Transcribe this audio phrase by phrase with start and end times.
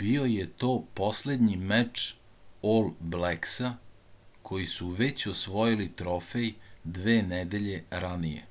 [0.00, 2.02] bio je to poslednji meč
[2.72, 3.70] ol bleksa
[4.50, 6.50] koji su već osvojili trofej
[7.00, 8.44] dve nedelje ranije